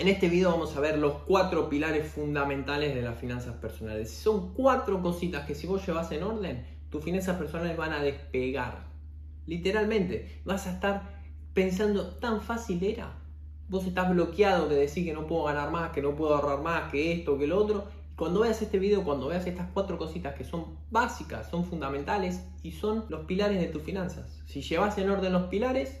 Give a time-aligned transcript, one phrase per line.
[0.00, 4.10] En este video vamos a ver los cuatro pilares fundamentales de las finanzas personales.
[4.10, 8.86] Son cuatro cositas que si vos llevas en orden, tus finanzas personales van a despegar.
[9.44, 11.02] Literalmente, vas a estar
[11.52, 13.12] pensando, tan fácil era.
[13.68, 16.90] Vos estás bloqueado de decir que no puedo ganar más, que no puedo ahorrar más,
[16.90, 17.84] que esto, que lo otro.
[18.16, 22.72] Cuando veas este video, cuando veas estas cuatro cositas que son básicas, son fundamentales y
[22.72, 24.40] son los pilares de tus finanzas.
[24.46, 26.00] Si llevas en orden los pilares,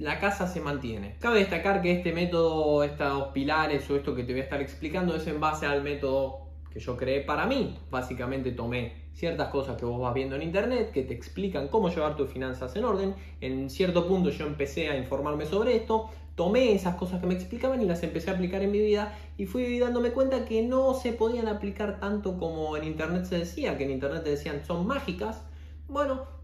[0.00, 1.16] la casa se mantiene.
[1.18, 5.14] Cabe destacar que este método, estos pilares o esto que te voy a estar explicando
[5.14, 7.78] es en base al método que yo creé para mí.
[7.90, 12.16] Básicamente tomé ciertas cosas que vos vas viendo en internet que te explican cómo llevar
[12.16, 13.14] tus finanzas en orden.
[13.42, 17.82] En cierto punto yo empecé a informarme sobre esto, tomé esas cosas que me explicaban
[17.82, 21.12] y las empecé a aplicar en mi vida y fui dándome cuenta que no se
[21.12, 25.42] podían aplicar tanto como en internet se decía, que en internet te decían son mágicas.
[25.88, 26.39] Bueno,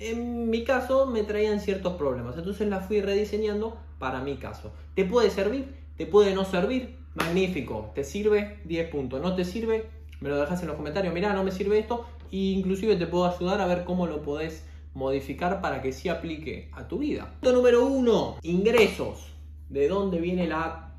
[0.00, 2.36] en mi caso me traían ciertos problemas.
[2.36, 4.72] Entonces la fui rediseñando para mi caso.
[4.94, 5.74] ¿Te puede servir?
[5.96, 6.96] ¿Te puede no servir?
[7.14, 7.90] Magnífico.
[7.94, 8.58] ¿Te sirve?
[8.64, 9.20] 10 puntos.
[9.20, 9.86] ¿No te sirve?
[10.20, 11.12] Me lo dejas en los comentarios.
[11.12, 12.06] Mira, no me sirve esto.
[12.30, 16.70] E inclusive te puedo ayudar a ver cómo lo podés modificar para que sí aplique
[16.72, 17.34] a tu vida.
[17.40, 19.32] Punto número uno, ingresos.
[19.68, 20.94] ¿De dónde viene la,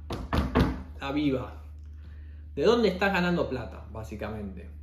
[0.99, 1.53] la viva?
[2.55, 4.78] ¿De dónde estás ganando plata, básicamente?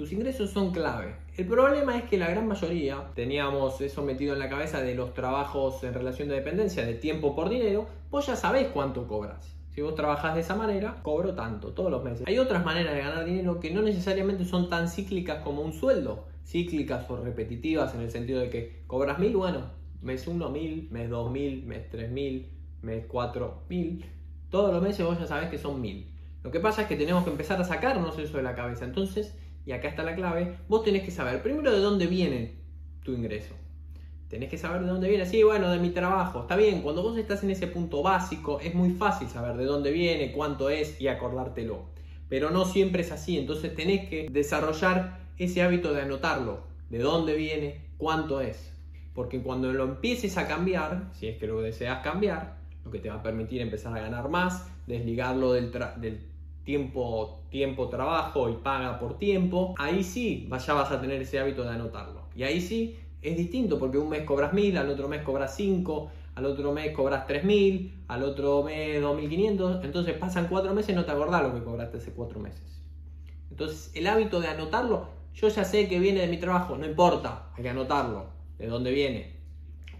[0.00, 1.14] Tus ingresos son clave.
[1.36, 5.12] El problema es que la gran mayoría teníamos eso metido en la cabeza de los
[5.12, 9.54] trabajos en relación de dependencia, de tiempo por dinero, vos ya sabés cuánto cobras.
[9.68, 12.26] Si vos trabajás de esa manera, cobro tanto todos los meses.
[12.26, 16.24] Hay otras maneras de ganar dinero que no necesariamente son tan cíclicas como un sueldo,
[16.46, 19.66] cíclicas o repetitivas en el sentido de que cobras mil, bueno,
[20.00, 22.48] mes uno mil, mes dos mil, mes tres mil,
[22.80, 24.02] mes cuatro mil.
[24.48, 26.06] Todos los meses vos ya sabés que son mil.
[26.42, 28.86] Lo que pasa es que tenemos que empezar a sacarnos eso de la cabeza.
[28.86, 32.54] Entonces, y acá está la clave, vos tenés que saber primero de dónde viene
[33.02, 33.54] tu ingreso.
[34.28, 35.26] Tenés que saber de dónde viene.
[35.26, 36.42] Sí, bueno, de mi trabajo.
[36.42, 39.90] Está bien, cuando vos estás en ese punto básico, es muy fácil saber de dónde
[39.90, 41.86] viene, cuánto es y acordártelo.
[42.28, 43.36] Pero no siempre es así.
[43.36, 46.60] Entonces tenés que desarrollar ese hábito de anotarlo.
[46.90, 48.72] De dónde viene, cuánto es.
[49.14, 53.08] Porque cuando lo empieces a cambiar, si es que lo deseas cambiar, lo que te
[53.08, 56.20] va a permitir empezar a ganar más, desligarlo del, del
[56.64, 61.64] tiempo, tiempo, trabajo y paga por tiempo, ahí sí ya vas a tener ese hábito
[61.64, 62.22] de anotarlo.
[62.34, 66.10] Y ahí sí es distinto porque un mes cobras mil, al otro mes cobras 5,
[66.34, 71.04] al otro mes cobras 3000, al otro mes 2500, entonces pasan cuatro meses y no
[71.04, 72.82] te acordás lo que cobraste hace cuatro meses.
[73.50, 77.50] Entonces el hábito de anotarlo, yo ya sé que viene de mi trabajo, no importa,
[77.56, 78.26] hay que anotarlo,
[78.58, 79.36] de dónde viene,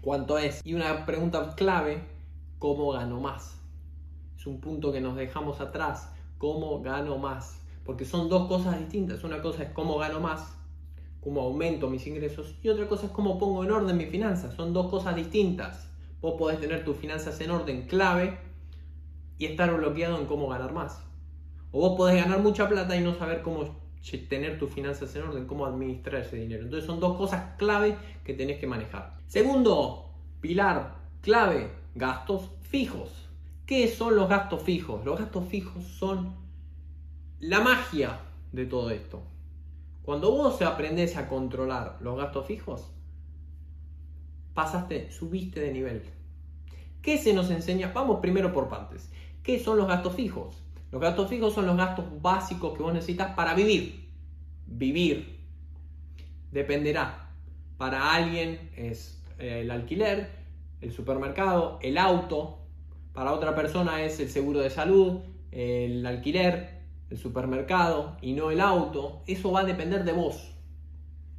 [0.01, 0.61] cuánto es.
[0.65, 2.01] Y una pregunta clave,
[2.59, 3.59] ¿cómo gano más?
[4.37, 7.61] Es un punto que nos dejamos atrás cómo gano más.
[7.85, 9.23] Porque son dos cosas distintas.
[9.23, 10.57] Una cosa es cómo gano más,
[11.21, 12.55] cómo aumento mis ingresos.
[12.63, 14.55] Y otra cosa es cómo pongo en orden mis finanzas.
[14.55, 15.87] Son dos cosas distintas.
[16.19, 18.39] Vos podés tener tus finanzas en orden clave
[19.37, 21.03] y estar bloqueado en cómo ganar más.
[21.71, 23.79] O vos podés ganar mucha plata y no saber cómo
[24.27, 26.63] tener tus finanzas en orden, cómo administrar ese dinero.
[26.63, 29.19] Entonces son dos cosas clave que tenés que manejar.
[29.27, 30.09] Segundo,
[30.41, 33.30] pilar clave, gastos fijos.
[33.71, 35.05] ¿Qué son los gastos fijos?
[35.05, 36.35] Los gastos fijos son
[37.39, 38.19] la magia
[38.51, 39.23] de todo esto.
[40.03, 42.91] Cuando vos aprendés a controlar los gastos fijos,
[44.53, 46.03] pasaste, subiste de nivel.
[47.01, 47.93] ¿Qué se nos enseña?
[47.93, 49.09] Vamos primero por partes.
[49.41, 50.61] ¿Qué son los gastos fijos?
[50.91, 54.09] Los gastos fijos son los gastos básicos que vos necesitas para vivir.
[54.67, 55.39] Vivir.
[56.51, 57.29] Dependerá.
[57.77, 60.29] Para alguien es eh, el alquiler,
[60.81, 62.60] el supermercado, el auto,
[63.13, 68.61] para otra persona es el seguro de salud, el alquiler, el supermercado y no el
[68.61, 69.23] auto.
[69.27, 70.55] Eso va a depender de vos.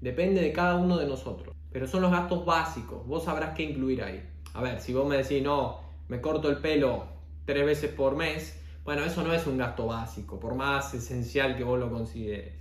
[0.00, 1.54] Depende de cada uno de nosotros.
[1.70, 3.06] Pero son los gastos básicos.
[3.06, 4.28] Vos sabrás qué incluir ahí.
[4.52, 7.06] A ver, si vos me decís, no, me corto el pelo
[7.46, 11.64] tres veces por mes, bueno, eso no es un gasto básico, por más esencial que
[11.64, 12.54] vos lo consideres.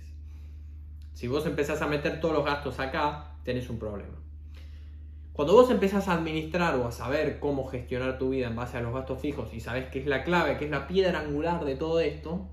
[1.12, 4.18] Si vos empezás a meter todos los gastos acá, tenés un problema.
[5.32, 8.82] Cuando vos empezás a administrar o a saber cómo gestionar tu vida en base a
[8.82, 11.74] los gastos fijos y sabes que es la clave, que es la piedra angular de
[11.74, 12.50] todo esto,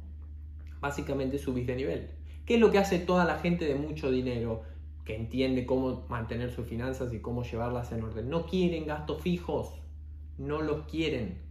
[0.80, 2.12] básicamente subís de nivel.
[2.45, 4.62] ¿Qué es lo que hace toda la gente de mucho dinero
[5.04, 8.30] que entiende cómo mantener sus finanzas y cómo llevarlas en orden?
[8.30, 9.81] No quieren gastos fijos,
[10.38, 11.42] no los quieren.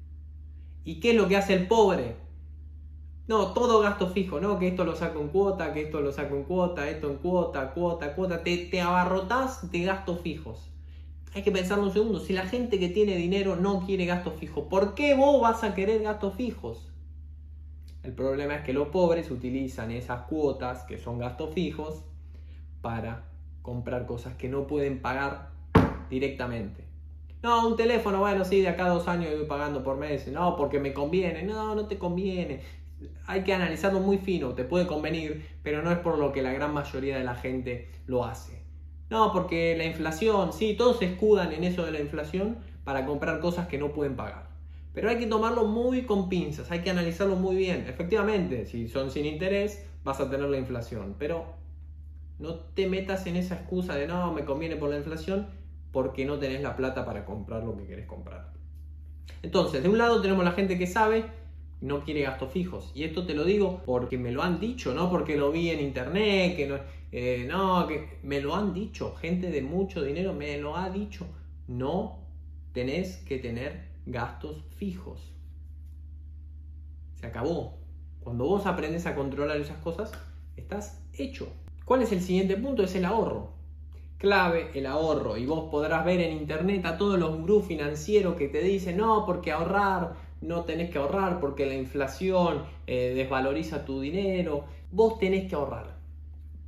[0.83, 2.17] ¿Y qué es lo que hace el pobre?
[3.27, 4.59] No, todo gasto fijo, ¿no?
[4.59, 7.75] Que esto lo saco en cuota, que esto lo saco en cuota, esto en cuota,
[7.75, 8.43] cuota, cuota.
[8.43, 10.73] Te, te abarrotás de gastos fijos
[11.35, 14.65] hay que pensar un segundo, si la gente que tiene dinero no quiere gastos fijos,
[14.69, 16.89] ¿por qué vos vas a querer gastos fijos?
[18.03, 22.05] El problema es que los pobres utilizan esas cuotas, que son gastos fijos,
[22.81, 23.25] para
[23.63, 25.51] comprar cosas que no pueden pagar
[26.09, 26.85] directamente.
[27.43, 30.27] No, un teléfono, bueno, sí, de acá a dos años voy pagando por mes.
[30.29, 31.45] No, porque me conviene.
[31.45, 32.63] No, no te conviene.
[33.27, 36.53] Hay que analizarlo muy fino, te puede convenir, pero no es por lo que la
[36.53, 38.58] gran mayoría de la gente lo hace.
[39.11, 43.41] No, porque la inflación, sí, todos se escudan en eso de la inflación para comprar
[43.41, 44.49] cosas que no pueden pagar.
[44.93, 47.87] Pero hay que tomarlo muy con pinzas, hay que analizarlo muy bien.
[47.89, 51.15] Efectivamente, si son sin interés, vas a tener la inflación.
[51.19, 51.47] Pero
[52.39, 55.47] no te metas en esa excusa de no, me conviene por la inflación,
[55.93, 58.53] porque no tenés la plata para comprar lo que querés comprar.
[59.43, 61.25] Entonces, de un lado tenemos la gente que sabe,
[61.81, 62.93] no quiere gastos fijos.
[62.95, 65.81] Y esto te lo digo porque me lo han dicho, no porque lo vi en
[65.81, 66.77] internet, que no,
[67.13, 69.15] eh, no, que me lo han dicho.
[69.17, 71.27] Gente de mucho dinero me lo ha dicho.
[71.67, 72.19] No
[72.73, 75.33] tenés que tener gastos fijos.
[77.17, 77.79] Se acabó.
[78.21, 80.13] Cuando vos aprendes a controlar esas cosas,
[80.57, 81.49] estás hecho.
[81.85, 82.83] ¿Cuál es el siguiente punto?
[82.83, 83.53] Es el ahorro.
[84.19, 85.37] Clave el ahorro.
[85.37, 89.25] Y vos podrás ver en internet a todos los gurús financieros que te dicen, no,
[89.25, 94.65] porque ahorrar, no tenés que ahorrar porque la inflación eh, desvaloriza tu dinero.
[94.91, 95.99] Vos tenés que ahorrar.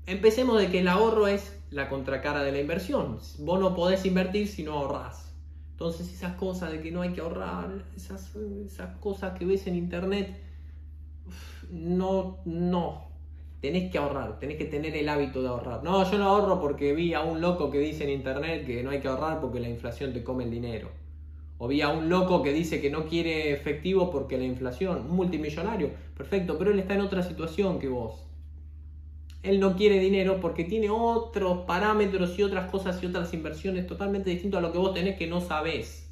[0.07, 3.19] Empecemos de que el ahorro es la contracara de la inversión.
[3.39, 5.33] Vos no podés invertir si no ahorrás.
[5.73, 8.35] Entonces esas cosas de que no hay que ahorrar, esas,
[8.67, 10.39] esas cosas que ves en internet,
[11.71, 13.09] no, no.
[13.61, 15.83] Tenés que ahorrar, tenés que tener el hábito de ahorrar.
[15.83, 18.91] No, yo no ahorro porque vi a un loco que dice en internet que no
[18.91, 20.91] hay que ahorrar porque la inflación te come el dinero.
[21.63, 25.15] O vi a un loco que dice que no quiere efectivo porque la inflación, un
[25.15, 28.27] multimillonario, perfecto, pero él está en otra situación que vos.
[29.43, 34.31] Él no quiere dinero porque tiene otros parámetros y otras cosas y otras inversiones totalmente
[34.31, 36.11] distintas a lo que vos tenés que no sabés.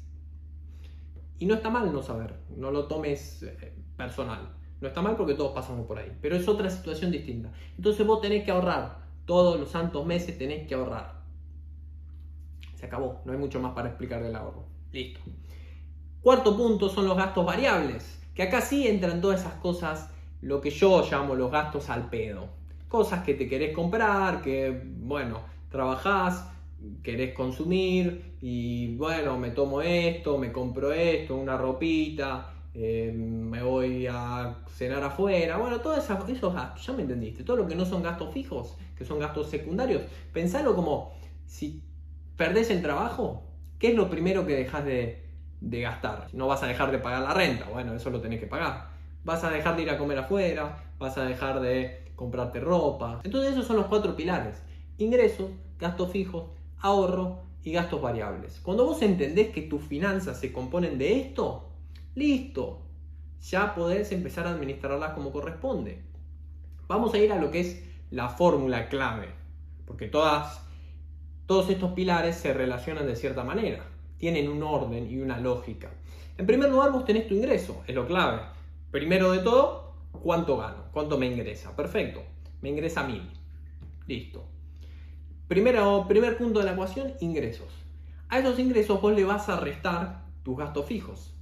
[1.39, 4.55] Y no está mal no saber, no lo tomes eh, personal.
[4.81, 7.51] No está mal porque todos pasamos por ahí, pero es otra situación distinta.
[7.75, 11.23] Entonces vos tenés que ahorrar, todos los santos meses tenés que ahorrar.
[12.75, 14.77] Se acabó, no hay mucho más para explicar del ahorro.
[14.91, 15.21] Listo.
[16.21, 20.09] Cuarto punto son los gastos variables, que acá sí entran todas esas cosas,
[20.41, 22.49] lo que yo llamo los gastos al pedo.
[22.87, 26.49] Cosas que te querés comprar, que bueno, trabajás,
[27.03, 34.07] querés consumir y bueno, me tomo esto, me compro esto, una ropita, eh, me voy
[34.07, 38.01] a cenar afuera, bueno, todos esos gastos, ya me entendiste, todo lo que no son
[38.01, 40.03] gastos fijos, que son gastos secundarios,
[40.33, 41.11] pensalo como
[41.45, 41.83] si
[42.37, 43.48] perdés el trabajo,
[43.79, 45.23] ¿qué es lo primero que dejas de,
[45.61, 46.27] de gastar?
[46.33, 48.89] No vas a dejar de pagar la renta, bueno, eso lo tenés que pagar.
[49.23, 53.21] Vas a dejar de ir a comer afuera, vas a dejar de comprarte ropa.
[53.23, 54.61] Entonces esos son los cuatro pilares.
[54.97, 55.49] Ingresos,
[55.79, 56.49] gastos fijos,
[56.79, 58.59] ahorro y gastos variables.
[58.61, 61.69] Cuando vos entendés que tus finanzas se componen de esto,
[62.15, 62.81] listo,
[63.41, 66.01] ya podés empezar a administrarlas como corresponde.
[66.87, 69.29] Vamos a ir a lo que es la fórmula clave,
[69.85, 70.61] porque todas,
[71.49, 73.83] todos estos pilares se relacionan de cierta manera,
[74.19, 75.89] tienen un orden y una lógica.
[76.37, 78.43] En primer lugar, vos tenés tu ingreso, es lo clave.
[78.91, 80.85] Primero de todo, ¿Cuánto gano?
[80.91, 81.75] ¿Cuánto me ingresa?
[81.75, 82.21] Perfecto.
[82.61, 83.27] Me ingresa mil.
[84.05, 84.45] Listo.
[85.47, 87.73] Primero, primer punto de la ecuación, ingresos.
[88.27, 91.33] A esos ingresos vos le vas a restar tus gastos fijos.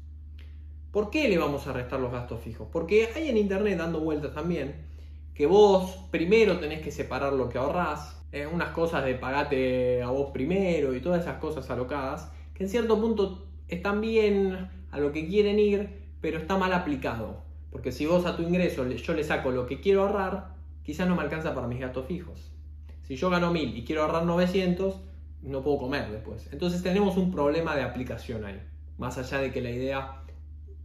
[0.92, 2.70] ¿Por qué le vamos a restar los gastos fijos?
[2.72, 4.88] Porque hay en internet dando vueltas también
[5.34, 10.10] que vos primero tenés que separar lo que ahorrás, eh, unas cosas de pagate a
[10.10, 15.12] vos primero y todas esas cosas alocadas, que en cierto punto están bien a lo
[15.12, 15.90] que quieren ir,
[16.22, 17.44] pero está mal aplicado.
[17.72, 21.16] Porque si vos a tu ingreso yo le saco lo que quiero ahorrar, quizás no
[21.16, 22.52] me alcanza para mis gastos fijos.
[23.04, 25.00] Si yo gano 1000 y quiero ahorrar 900,
[25.44, 26.50] no puedo comer después.
[26.52, 28.62] Entonces tenemos un problema de aplicación ahí.
[28.98, 30.24] Más allá de que la idea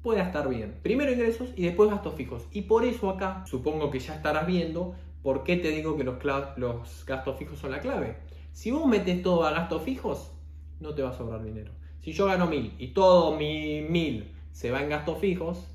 [0.02, 0.78] pueda estar bien.
[0.82, 2.46] Primero ingresos y después gastos fijos.
[2.52, 7.04] Y por eso acá supongo que ya estarás viendo por qué te digo que los,
[7.06, 8.16] gastos fijos son la clave.
[8.52, 10.32] Si vos metes todo a gastos fijos,
[10.80, 11.72] no te va a sobrar dinero.
[12.00, 15.66] Si yo gano 1000 y todo mi 1000 se va en gastos fijos,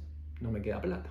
[0.42, 1.10] no me queda plata.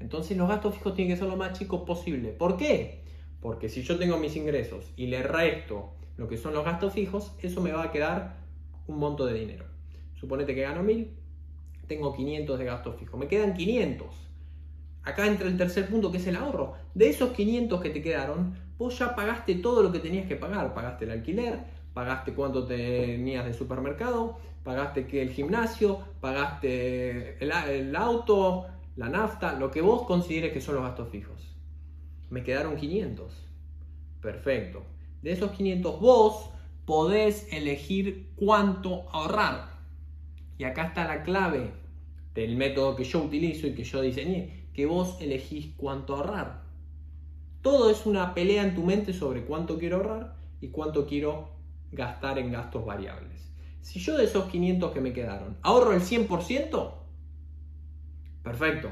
[0.00, 2.30] Entonces los gastos fijos tienen que ser lo más chicos posible.
[2.30, 3.04] ¿Por qué?
[3.40, 7.32] Porque si yo tengo mis ingresos y le resto lo que son los gastos fijos,
[7.40, 8.36] eso me va a quedar
[8.88, 9.64] un monto de dinero.
[10.14, 11.12] Suponete que gano 1000,
[11.86, 14.27] tengo 500 de gastos fijos, me quedan 500.
[15.02, 16.74] Acá entra el tercer punto que es el ahorro.
[16.94, 20.74] De esos 500 que te quedaron, vos ya pagaste todo lo que tenías que pagar.
[20.74, 21.60] Pagaste el alquiler,
[21.94, 29.80] pagaste cuánto tenías de supermercado, pagaste el gimnasio, pagaste el, auto, la nafta, lo que
[29.80, 31.56] vos consideres que son los gastos fijos.
[32.30, 33.32] Me quedaron 500.
[34.20, 34.82] Perfecto.
[35.22, 36.50] De esos 500 vos
[36.84, 39.78] podés elegir cuánto ahorrar.
[40.58, 41.70] Y acá está la clave
[42.34, 46.62] del método que yo utilizo y que yo diseñé, que vos elegís cuánto ahorrar.
[47.62, 51.48] Todo es una pelea en tu mente sobre cuánto quiero ahorrar y cuánto quiero
[51.90, 53.50] gastar en gastos variables.
[53.80, 56.92] Si yo de esos 500 que me quedaron ahorro el 100%,
[58.44, 58.88] perfecto,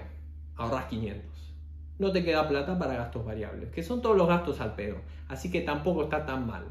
[0.56, 1.54] ahorras 500.
[2.00, 4.96] No te queda plata para gastos variables, que son todos los gastos al pedo.
[5.28, 6.64] Así que tampoco está tan mal.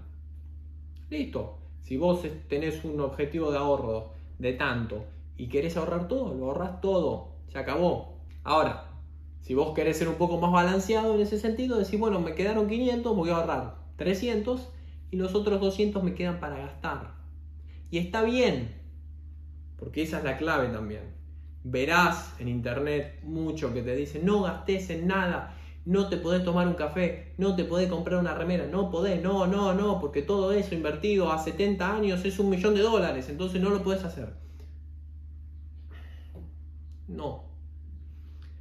[1.09, 1.59] Listo.
[1.83, 2.19] Si vos
[2.49, 5.05] tenés un objetivo de ahorro de tanto
[5.37, 7.29] y querés ahorrar todo, lo ahorras todo.
[7.47, 8.17] Se acabó.
[8.43, 8.84] Ahora,
[9.45, 12.67] si vos querés ser un poco más balanceado en ese sentido, decís, bueno, me quedaron
[12.67, 14.69] 500, voy a ahorrar 300
[15.11, 17.13] y los otros 200 me quedan para gastar.
[17.91, 18.73] Y está bien,
[19.77, 21.13] porque esa es la clave también.
[21.63, 26.67] Verás en internet mucho que te dicen, no gastes en nada, no te podés tomar
[26.67, 30.53] un café, no te podés comprar una remera, no podés, no, no, no, porque todo
[30.53, 34.33] eso invertido a 70 años es un millón de dólares, entonces no lo puedes hacer.
[37.07, 37.43] No.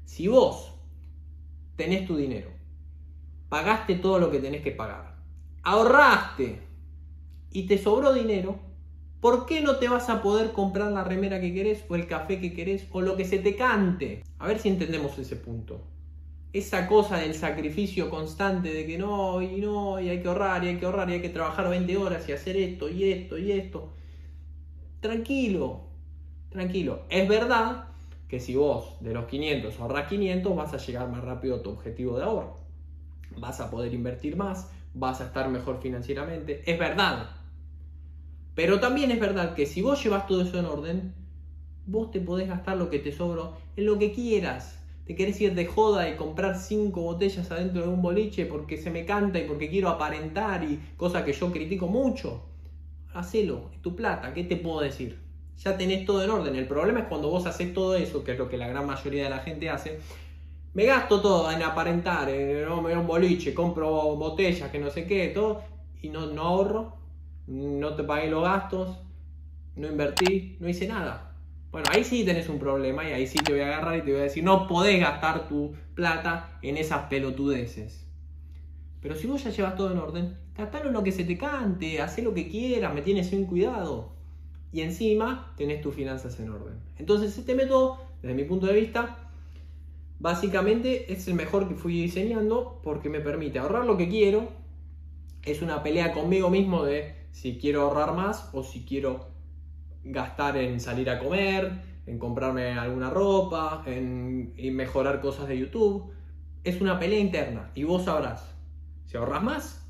[0.05, 0.74] Si vos
[1.77, 2.51] tenés tu dinero,
[3.49, 5.17] pagaste todo lo que tenés que pagar,
[5.63, 6.61] ahorraste
[7.51, 8.59] y te sobró dinero,
[9.21, 12.41] ¿por qué no te vas a poder comprar la remera que querés o el café
[12.41, 14.23] que querés o lo que se te cante?
[14.39, 15.81] A ver si entendemos ese punto
[16.55, 20.69] esa cosa del sacrificio constante de que no, y no, y hay que ahorrar, y
[20.69, 23.51] hay que ahorrar, y hay que trabajar 20 horas y hacer esto, y esto, y
[23.51, 23.93] esto.
[25.01, 25.81] Tranquilo,
[26.51, 27.07] tranquilo.
[27.11, 27.89] Es verdad
[28.29, 31.71] que si vos de los 500 ahorras 500, vas a llegar más rápido a tu
[31.71, 32.57] objetivo de ahorro.
[33.37, 36.63] Vas a poder invertir más, vas a estar mejor financieramente.
[36.71, 37.31] Es verdad.
[38.55, 41.15] Pero también es verdad que si vos llevas todo eso en orden,
[41.87, 45.55] vos te podés gastar lo que te sobró en lo que quieras te querés ir
[45.55, 49.47] de joda y comprar cinco botellas adentro de un boliche porque se me canta y
[49.47, 52.43] porque quiero aparentar y cosa que yo critico mucho.
[53.13, 55.24] Hacelo, es tu plata, ¿qué te puedo decir?
[55.59, 56.57] Ya tenés todo en orden.
[56.57, 59.25] El problema es cuando vos haces todo eso, que es lo que la gran mayoría
[59.25, 60.01] de la gente hace.
[60.75, 64.91] Me gasto todo en aparentar, en, me voy a un boliche, compro botellas, que no
[64.91, 65.63] sé qué, todo,
[66.03, 66.97] y no, no ahorro,
[67.47, 68.99] no te pagué los gastos,
[69.77, 71.37] no invertí, no hice nada.
[71.71, 74.11] Bueno, ahí sí tenés un problema y ahí sí te voy a agarrar y te
[74.11, 78.07] voy a decir, no podés gastar tu plata en esas pelotudeces.
[79.01, 82.01] Pero si vos ya llevas todo en orden, gastalo en lo que se te cante,
[82.01, 84.14] haz lo que quieras, me tienes un cuidado.
[84.75, 86.75] Y encima tenés tus finanzas en orden.
[86.99, 89.31] Entonces este método, desde mi punto de vista,
[90.19, 94.49] básicamente es el mejor que fui diseñando porque me permite ahorrar lo que quiero.
[95.45, 99.29] Es una pelea conmigo mismo de si quiero ahorrar más o si quiero
[100.03, 101.71] gastar en salir a comer,
[102.07, 106.13] en comprarme alguna ropa, en, mejorar cosas de YouTube.
[106.65, 108.53] Es una pelea interna y vos sabrás,
[109.07, 109.89] si ahorras más,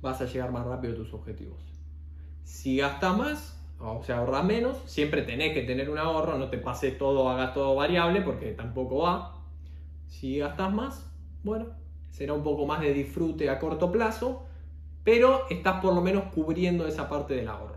[0.00, 1.58] vas a llegar más rápido a tus objetivos.
[2.44, 6.58] Si gastas más, o sea, ahorras menos, siempre tenés que tener un ahorro, no te
[6.58, 9.36] pases todo a gasto variable porque tampoco va.
[10.06, 11.10] Si gastas más,
[11.42, 11.66] bueno,
[12.10, 14.46] será un poco más de disfrute a corto plazo,
[15.04, 17.76] pero estás por lo menos cubriendo esa parte del ahorro.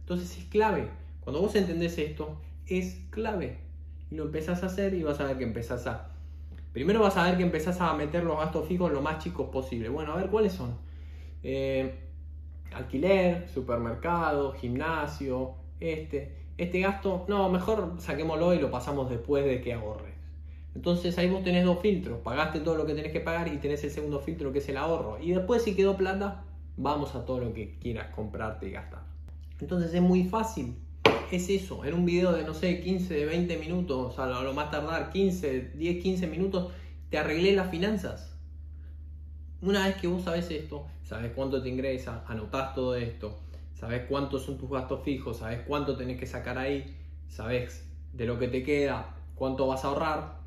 [0.00, 0.88] Entonces es clave
[1.26, 2.36] cuando vos entendés esto,
[2.68, 3.58] es clave.
[4.12, 6.12] Y lo empezás a hacer y vas a ver que empezás a...
[6.72, 9.88] Primero vas a ver que empezás a meter los gastos fijos lo más chicos posible.
[9.88, 10.78] Bueno, a ver cuáles son.
[11.42, 12.05] Eh,
[12.72, 16.44] alquiler, supermercado, gimnasio, este.
[16.58, 20.14] Este gasto, no, mejor saquémoslo y lo pasamos después de que ahorres.
[20.74, 23.84] Entonces ahí vos tenés dos filtros, pagaste todo lo que tenés que pagar y tenés
[23.84, 25.18] el segundo filtro que es el ahorro.
[25.20, 26.44] Y después si quedó plata,
[26.78, 29.02] vamos a todo lo que quieras comprarte y gastar.
[29.60, 30.76] Entonces es muy fácil
[31.30, 35.10] es eso, en un video de, no sé, 15, 20 minutos, a lo más tardar
[35.10, 36.72] 15, 10, 15 minutos,
[37.10, 38.35] te arreglé las finanzas.
[39.62, 43.38] Una vez que vos sabes esto, sabes cuánto te ingresa, anotás todo esto,
[43.72, 46.94] sabes cuántos son tus gastos fijos, sabes cuánto tenés que sacar ahí,
[47.26, 50.40] sabes de lo que te queda, cuánto vas a ahorrar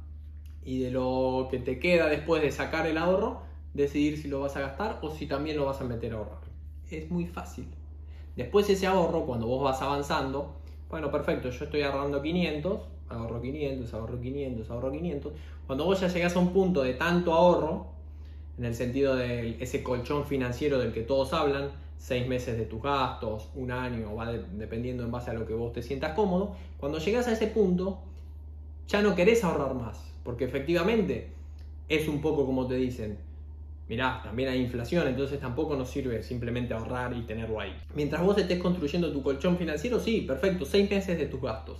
[0.63, 3.41] y de lo que te queda después de sacar el ahorro,
[3.73, 6.41] decidir si lo vas a gastar o si también lo vas a meter a ahorrar.
[6.91, 7.65] Es muy fácil.
[8.35, 10.53] Después ese ahorro, cuando vos vas avanzando,
[10.87, 15.33] bueno, perfecto, yo estoy ahorrando 500, ahorro 500, ahorro 500, ahorro 500.
[15.65, 17.98] Cuando vos ya llegás a un punto de tanto ahorro,
[18.59, 22.81] en el sentido de ese colchón financiero del que todos hablan, seis meses de tus
[22.81, 24.11] gastos, un año,
[24.51, 28.01] dependiendo en base a lo que vos te sientas cómodo, cuando llegas a ese punto,
[28.89, 31.31] ya no querés ahorrar más, porque efectivamente
[31.87, 33.17] es un poco como te dicen,
[33.87, 37.73] mirá, también hay inflación, entonces tampoco nos sirve simplemente ahorrar y tenerlo ahí.
[37.95, 41.79] Mientras vos estés construyendo tu colchón financiero, sí, perfecto, seis meses de tus gastos,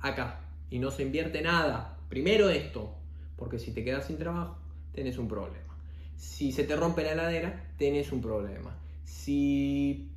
[0.00, 0.40] acá,
[0.70, 1.98] y no se invierte nada.
[2.08, 2.94] Primero esto,
[3.36, 4.56] porque si te quedas sin trabajo,
[4.94, 5.73] tenés un problema.
[6.16, 8.76] Si se te rompe la heladera, tenés un problema.
[9.04, 10.10] Si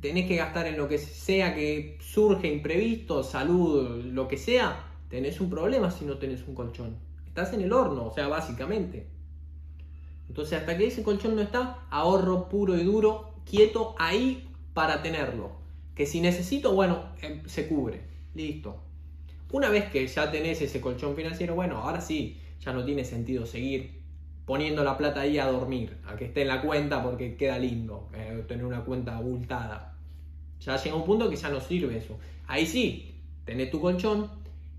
[0.00, 5.40] tenés que gastar en lo que sea que surge imprevisto, salud, lo que sea, tenés
[5.40, 6.96] un problema si no tenés un colchón.
[7.26, 9.06] Estás en el horno, o sea, básicamente.
[10.28, 15.52] Entonces, hasta que ese colchón no está, ahorro puro y duro, quieto ahí para tenerlo.
[15.94, 18.02] Que si necesito, bueno, em, se cubre.
[18.34, 18.82] Listo.
[19.52, 23.46] Una vez que ya tenés ese colchón financiero, bueno, ahora sí, ya no tiene sentido
[23.46, 24.03] seguir
[24.46, 28.08] poniendo la plata ahí a dormir, a que esté en la cuenta porque queda lindo
[28.14, 29.96] eh, tener una cuenta abultada.
[30.60, 32.18] Ya llega un punto que ya no sirve eso.
[32.46, 34.30] Ahí sí, tenés tu colchón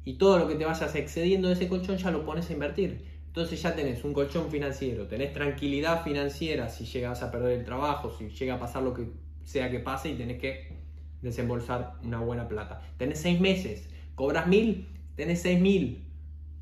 [0.04, 3.06] y todo lo que te vayas excediendo de ese colchón ya lo pones a invertir.
[3.28, 8.10] Entonces ya tenés un colchón financiero, tenés tranquilidad financiera si llegas a perder el trabajo,
[8.18, 9.10] si llega a pasar lo que
[9.44, 10.70] sea que pase y tenés que
[11.22, 12.82] desembolsar una buena plata.
[12.98, 16.06] Tenés seis meses, cobras mil, tenés seis mil,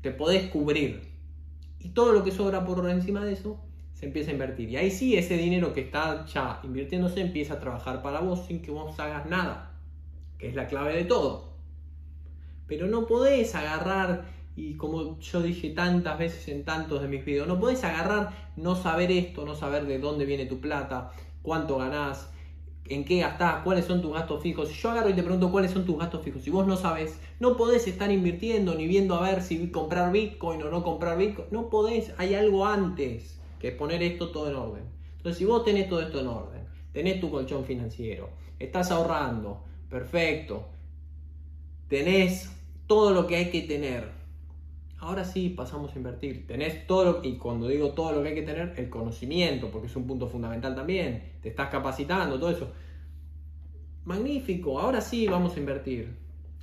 [0.00, 1.13] te podés cubrir.
[1.84, 3.60] Y todo lo que sobra por encima de eso
[3.92, 4.70] se empieza a invertir.
[4.70, 8.62] Y ahí sí ese dinero que está ya invirtiéndose empieza a trabajar para vos sin
[8.62, 9.78] que vos hagas nada,
[10.38, 11.52] que es la clave de todo.
[12.66, 14.24] Pero no podés agarrar,
[14.56, 18.76] y como yo dije tantas veces en tantos de mis videos, no podés agarrar, no
[18.76, 21.12] saber esto, no saber de dónde viene tu plata,
[21.42, 22.32] cuánto ganás,
[22.86, 24.68] en qué gastás, cuáles son tus gastos fijos.
[24.68, 27.18] Si yo agarro y te pregunto cuáles son tus gastos fijos, si vos no sabes,
[27.40, 31.48] no podés estar invirtiendo ni viendo a ver si comprar Bitcoin o no comprar Bitcoin.
[31.50, 34.84] No podés, hay algo antes que poner esto todo en orden.
[35.16, 40.66] Entonces, si vos tenés todo esto en orden, tenés tu colchón financiero, estás ahorrando, perfecto,
[41.88, 42.52] tenés
[42.86, 44.23] todo lo que hay que tener.
[44.98, 46.46] Ahora sí pasamos a invertir.
[46.46, 49.88] Tenés todo lo, y cuando digo todo lo que hay que tener, el conocimiento, porque
[49.88, 51.32] es un punto fundamental también.
[51.42, 52.72] Te estás capacitando, todo eso.
[54.04, 56.16] Magnífico, ahora sí vamos a invertir.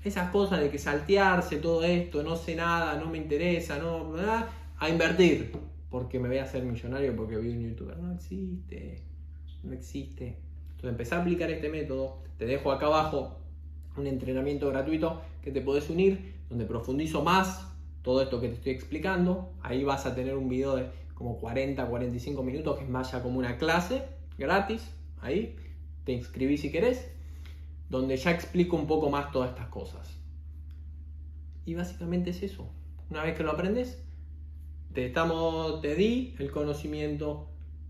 [0.04, 4.14] Esas cosas de que saltearse todo esto, no sé nada, no me interesa, no,
[4.78, 5.52] a invertir
[5.92, 7.98] porque me voy a hacer millonario porque vi un youtuber.
[7.98, 9.04] No existe,
[9.62, 10.38] no existe.
[10.70, 12.24] Entonces empecé a aplicar este método.
[12.38, 13.38] Te dejo acá abajo
[13.98, 17.71] un entrenamiento gratuito que te podés unir, donde profundizo más
[18.02, 19.54] todo esto que te estoy explicando.
[19.62, 23.22] Ahí vas a tener un video de como 40, 45 minutos, que es más ya
[23.22, 24.04] como una clase
[24.38, 24.90] gratis.
[25.22, 25.56] Ahí
[26.04, 27.12] te inscribís si querés,
[27.90, 30.18] donde ya explico un poco más todas estas cosas.
[31.66, 32.68] Y básicamente es eso.
[33.10, 34.04] Una vez que lo aprendes,
[34.94, 37.50] te, estamos, te di el conocimiento,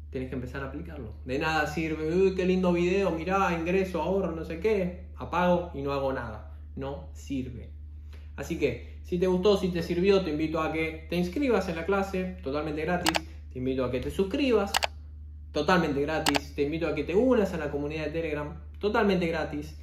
[0.10, 1.14] tienes que empezar a aplicarlo.
[1.26, 5.82] De nada sirve, uy, qué lindo video, mirá, ingreso, ahorro, no sé qué, apago y
[5.82, 6.58] no hago nada.
[6.76, 7.72] No sirve.
[8.36, 11.76] Así que, si te gustó, si te sirvió, te invito a que te inscribas en
[11.76, 13.14] la clase, totalmente gratis.
[13.52, 14.72] Te invito a que te suscribas,
[15.52, 16.56] totalmente gratis.
[16.56, 19.78] Te invito a que te unas a la comunidad de Telegram, totalmente gratis.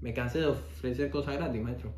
[0.00, 1.92] me cansé de ofrecer cosas gratis, maestro.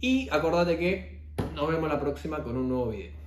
[0.00, 1.20] Y acordate que
[1.54, 3.12] nos vemos la próxima con un nuevo video.